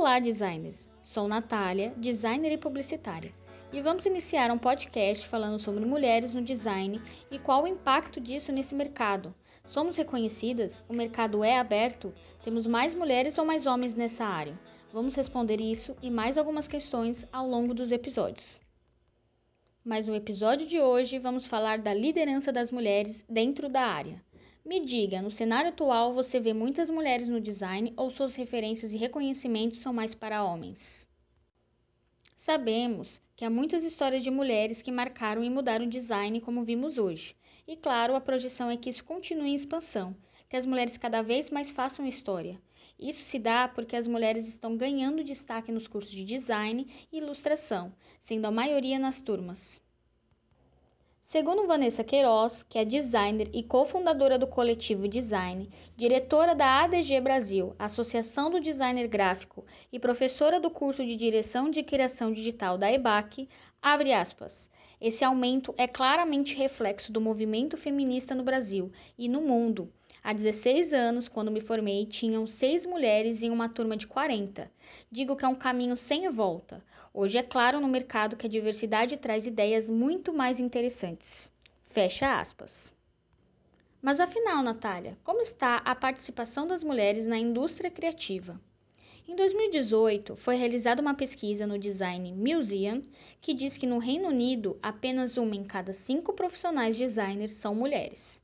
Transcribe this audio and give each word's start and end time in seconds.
Olá, 0.00 0.18
designers! 0.18 0.90
Sou 1.02 1.28
Natália, 1.28 1.92
designer 1.94 2.50
e 2.50 2.56
publicitária, 2.56 3.34
e 3.70 3.82
vamos 3.82 4.06
iniciar 4.06 4.50
um 4.50 4.56
podcast 4.56 5.28
falando 5.28 5.58
sobre 5.58 5.84
mulheres 5.84 6.32
no 6.32 6.40
design 6.40 6.98
e 7.30 7.38
qual 7.38 7.64
o 7.64 7.66
impacto 7.66 8.18
disso 8.18 8.50
nesse 8.50 8.74
mercado. 8.74 9.34
Somos 9.68 9.98
reconhecidas? 9.98 10.82
O 10.88 10.94
mercado 10.94 11.44
é 11.44 11.58
aberto? 11.58 12.14
Temos 12.42 12.66
mais 12.66 12.94
mulheres 12.94 13.36
ou 13.36 13.44
mais 13.44 13.66
homens 13.66 13.94
nessa 13.94 14.24
área? 14.24 14.58
Vamos 14.90 15.14
responder 15.14 15.60
isso 15.60 15.94
e 16.00 16.10
mais 16.10 16.38
algumas 16.38 16.66
questões 16.66 17.26
ao 17.30 17.46
longo 17.46 17.74
dos 17.74 17.92
episódios. 17.92 18.58
Mas 19.84 20.08
no 20.08 20.14
episódio 20.14 20.66
de 20.66 20.80
hoje 20.80 21.18
vamos 21.18 21.46
falar 21.46 21.78
da 21.78 21.92
liderança 21.92 22.50
das 22.50 22.72
mulheres 22.72 23.22
dentro 23.28 23.68
da 23.68 23.82
área. 23.82 24.24
Me 24.70 24.78
diga, 24.78 25.20
no 25.20 25.32
cenário 25.32 25.70
atual 25.70 26.12
você 26.12 26.38
vê 26.38 26.54
muitas 26.54 26.88
mulheres 26.88 27.26
no 27.26 27.40
design 27.40 27.92
ou 27.96 28.08
suas 28.08 28.36
referências 28.36 28.92
e 28.92 28.96
reconhecimentos 28.96 29.80
são 29.80 29.92
mais 29.92 30.14
para 30.14 30.44
homens? 30.44 31.08
Sabemos 32.36 33.20
que 33.34 33.44
há 33.44 33.50
muitas 33.50 33.82
histórias 33.82 34.22
de 34.22 34.30
mulheres 34.30 34.80
que 34.80 34.92
marcaram 34.92 35.42
e 35.42 35.50
mudaram 35.50 35.86
o 35.86 35.90
design 35.90 36.40
como 36.40 36.62
vimos 36.62 36.98
hoje. 36.98 37.34
E 37.66 37.74
claro, 37.74 38.14
a 38.14 38.20
projeção 38.20 38.70
é 38.70 38.76
que 38.76 38.88
isso 38.88 39.02
continue 39.02 39.50
em 39.50 39.56
expansão, 39.56 40.16
que 40.48 40.54
as 40.54 40.64
mulheres 40.64 40.96
cada 40.96 41.20
vez 41.20 41.50
mais 41.50 41.72
façam 41.72 42.06
história. 42.06 42.56
Isso 42.96 43.24
se 43.24 43.40
dá 43.40 43.66
porque 43.66 43.96
as 43.96 44.06
mulheres 44.06 44.46
estão 44.46 44.76
ganhando 44.76 45.24
destaque 45.24 45.72
nos 45.72 45.88
cursos 45.88 46.12
de 46.12 46.24
design 46.24 46.86
e 47.10 47.18
ilustração, 47.18 47.92
sendo 48.20 48.44
a 48.44 48.52
maioria 48.52 49.00
nas 49.00 49.20
turmas. 49.20 49.80
Segundo 51.22 51.66
Vanessa 51.66 52.02
Queiroz, 52.02 52.62
que 52.62 52.78
é 52.78 52.84
designer 52.84 53.50
e 53.52 53.62
cofundadora 53.62 54.38
do 54.38 54.46
coletivo 54.46 55.06
Design, 55.06 55.68
diretora 55.94 56.54
da 56.54 56.82
ADG 56.82 57.20
Brasil, 57.20 57.74
Associação 57.78 58.50
do 58.50 58.58
Designer 58.58 59.06
Gráfico, 59.06 59.66
e 59.92 59.98
professora 60.00 60.58
do 60.58 60.70
curso 60.70 61.04
de 61.04 61.14
Direção 61.14 61.70
de 61.70 61.82
Criação 61.82 62.32
Digital 62.32 62.78
da 62.78 62.90
EBAC, 62.90 63.48
abre 63.82 64.14
aspas. 64.14 64.70
Esse 64.98 65.22
aumento 65.22 65.74
é 65.76 65.86
claramente 65.86 66.56
reflexo 66.56 67.12
do 67.12 67.20
movimento 67.20 67.76
feminista 67.76 68.34
no 68.34 68.42
Brasil 68.42 68.90
e 69.18 69.28
no 69.28 69.42
mundo, 69.42 69.92
Há 70.22 70.34
16 70.34 70.92
anos, 70.92 71.28
quando 71.28 71.50
me 71.50 71.62
formei, 71.62 72.04
tinham 72.04 72.46
seis 72.46 72.84
mulheres 72.84 73.42
em 73.42 73.50
uma 73.50 73.70
turma 73.70 73.96
de 73.96 74.06
40. 74.06 74.70
Digo 75.10 75.34
que 75.34 75.44
é 75.44 75.48
um 75.48 75.54
caminho 75.54 75.96
sem 75.96 76.28
volta. 76.28 76.84
Hoje 77.12 77.38
é 77.38 77.42
claro 77.42 77.80
no 77.80 77.88
mercado 77.88 78.36
que 78.36 78.46
a 78.46 78.50
diversidade 78.50 79.16
traz 79.16 79.46
ideias 79.46 79.88
muito 79.88 80.32
mais 80.32 80.60
interessantes. 80.60 81.50
Fecha 81.84 82.38
aspas. 82.38 82.92
Mas 84.02 84.20
afinal, 84.20 84.62
Natália, 84.62 85.16
como 85.24 85.40
está 85.40 85.76
a 85.78 85.94
participação 85.94 86.66
das 86.66 86.84
mulheres 86.84 87.26
na 87.26 87.38
indústria 87.38 87.90
criativa? 87.90 88.60
Em 89.26 89.34
2018, 89.34 90.36
foi 90.36 90.56
realizada 90.56 91.00
uma 91.00 91.14
pesquisa 91.14 91.66
no 91.66 91.78
Design 91.78 92.32
Museum 92.32 93.00
que 93.40 93.54
diz 93.54 93.76
que 93.76 93.86
no 93.86 93.98
Reino 93.98 94.28
Unido 94.28 94.78
apenas 94.82 95.36
uma 95.36 95.54
em 95.54 95.64
cada 95.64 95.92
cinco 95.92 96.32
profissionais 96.32 96.96
designers 96.96 97.52
são 97.52 97.74
mulheres. 97.74 98.39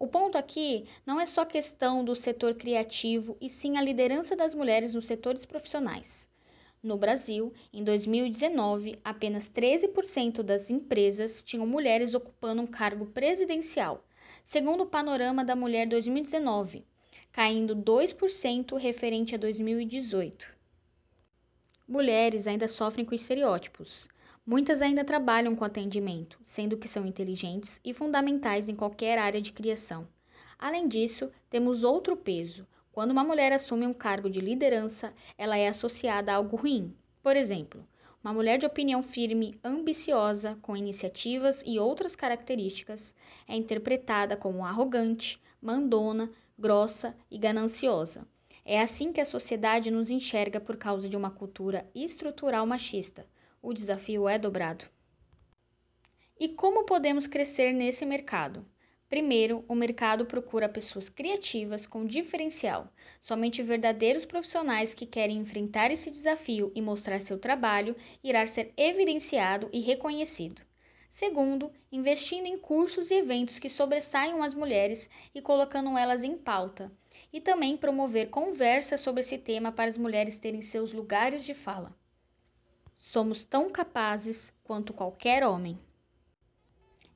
O 0.00 0.06
ponto 0.06 0.38
aqui 0.38 0.86
não 1.04 1.20
é 1.20 1.26
só 1.26 1.44
questão 1.44 2.02
do 2.02 2.14
setor 2.14 2.54
criativo, 2.54 3.36
e 3.38 3.50
sim 3.50 3.76
a 3.76 3.82
liderança 3.82 4.34
das 4.34 4.54
mulheres 4.54 4.94
nos 4.94 5.06
setores 5.06 5.44
profissionais. 5.44 6.26
No 6.82 6.96
Brasil, 6.96 7.52
em 7.70 7.84
2019, 7.84 8.98
apenas 9.04 9.46
13% 9.50 10.42
das 10.42 10.70
empresas 10.70 11.42
tinham 11.42 11.66
mulheres 11.66 12.14
ocupando 12.14 12.62
um 12.62 12.66
cargo 12.66 13.04
presidencial, 13.04 14.02
segundo 14.42 14.84
o 14.84 14.86
Panorama 14.86 15.44
da 15.44 15.54
Mulher 15.54 15.86
2019, 15.86 16.82
caindo 17.30 17.76
2% 17.76 18.78
referente 18.78 19.34
a 19.34 19.38
2018. 19.38 20.56
Mulheres 21.86 22.46
ainda 22.46 22.68
sofrem 22.68 23.04
com 23.04 23.14
estereótipos. 23.14 24.08
Muitas 24.46 24.80
ainda 24.80 25.04
trabalham 25.04 25.54
com 25.54 25.64
atendimento, 25.64 26.40
sendo 26.42 26.78
que 26.78 26.88
são 26.88 27.04
inteligentes 27.04 27.78
e 27.84 27.92
fundamentais 27.92 28.70
em 28.70 28.74
qualquer 28.74 29.18
área 29.18 29.40
de 29.40 29.52
criação. 29.52 30.08
Além 30.58 30.88
disso, 30.88 31.30
temos 31.50 31.84
outro 31.84 32.16
peso. 32.16 32.66
Quando 32.90 33.10
uma 33.10 33.22
mulher 33.22 33.52
assume 33.52 33.86
um 33.86 33.92
cargo 33.92 34.30
de 34.30 34.40
liderança, 34.40 35.12
ela 35.36 35.58
é 35.58 35.68
associada 35.68 36.32
a 36.32 36.36
algo 36.36 36.56
ruim. 36.56 36.96
Por 37.22 37.36
exemplo, 37.36 37.86
uma 38.24 38.32
mulher 38.32 38.58
de 38.58 38.64
opinião 38.64 39.02
firme, 39.02 39.60
ambiciosa, 39.62 40.58
com 40.62 40.74
iniciativas 40.74 41.62
e 41.66 41.78
outras 41.78 42.16
características, 42.16 43.14
é 43.46 43.54
interpretada 43.54 44.38
como 44.38 44.64
arrogante, 44.64 45.38
mandona, 45.60 46.30
grossa 46.58 47.14
e 47.30 47.36
gananciosa. 47.36 48.26
É 48.64 48.80
assim 48.80 49.12
que 49.12 49.20
a 49.20 49.26
sociedade 49.26 49.90
nos 49.90 50.08
enxerga 50.08 50.58
por 50.58 50.78
causa 50.78 51.10
de 51.10 51.16
uma 51.16 51.30
cultura 51.30 51.86
estrutural 51.94 52.66
machista 52.66 53.26
o 53.62 53.74
desafio 53.74 54.28
é 54.28 54.38
dobrado. 54.38 54.86
E 56.38 56.48
como 56.48 56.84
podemos 56.84 57.26
crescer 57.26 57.72
nesse 57.72 58.06
mercado? 58.06 58.64
Primeiro, 59.10 59.64
o 59.68 59.74
mercado 59.74 60.24
procura 60.24 60.68
pessoas 60.68 61.08
criativas 61.08 61.84
com 61.84 62.06
diferencial. 62.06 62.88
Somente 63.20 63.62
verdadeiros 63.62 64.24
profissionais 64.24 64.94
que 64.94 65.04
querem 65.04 65.38
enfrentar 65.38 65.90
esse 65.90 66.10
desafio 66.10 66.72
e 66.74 66.80
mostrar 66.80 67.20
seu 67.20 67.38
trabalho 67.38 67.94
irá 68.24 68.46
ser 68.46 68.72
evidenciado 68.76 69.68
e 69.72 69.80
reconhecido. 69.80 70.62
Segundo, 71.10 71.72
investindo 71.90 72.46
em 72.46 72.56
cursos 72.56 73.10
e 73.10 73.14
eventos 73.14 73.58
que 73.58 73.68
sobressaiam 73.68 74.42
as 74.42 74.54
mulheres 74.54 75.10
e 75.34 75.42
colocando 75.42 75.98
elas 75.98 76.22
em 76.22 76.38
pauta. 76.38 76.90
E 77.32 77.40
também 77.40 77.76
promover 77.76 78.30
conversas 78.30 79.00
sobre 79.00 79.20
esse 79.20 79.36
tema 79.36 79.72
para 79.72 79.90
as 79.90 79.98
mulheres 79.98 80.38
terem 80.38 80.62
seus 80.62 80.92
lugares 80.92 81.44
de 81.44 81.52
fala. 81.52 81.99
Somos 83.00 83.42
tão 83.42 83.70
capazes 83.70 84.52
quanto 84.62 84.92
qualquer 84.92 85.42
homem. 85.42 85.76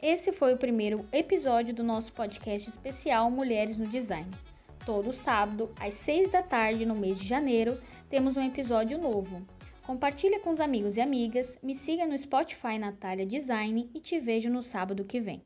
Esse 0.00 0.32
foi 0.32 0.54
o 0.54 0.58
primeiro 0.58 1.06
episódio 1.12 1.74
do 1.74 1.84
nosso 1.84 2.12
podcast 2.12 2.68
especial 2.68 3.30
Mulheres 3.30 3.76
no 3.76 3.86
Design. 3.86 4.28
Todo 4.84 5.12
sábado, 5.12 5.70
às 5.78 5.94
6 5.94 6.32
da 6.32 6.42
tarde, 6.42 6.86
no 6.86 6.96
mês 6.96 7.18
de 7.18 7.28
janeiro, 7.28 7.80
temos 8.08 8.36
um 8.36 8.42
episódio 8.42 8.98
novo. 8.98 9.46
Compartilhe 9.86 10.40
com 10.40 10.50
os 10.50 10.58
amigos 10.58 10.96
e 10.96 11.02
amigas, 11.02 11.58
me 11.62 11.74
siga 11.74 12.06
no 12.06 12.18
Spotify 12.18 12.78
Natália 12.78 13.26
Design 13.26 13.88
e 13.94 14.00
te 14.00 14.18
vejo 14.18 14.50
no 14.50 14.62
sábado 14.62 15.04
que 15.04 15.20
vem. 15.20 15.44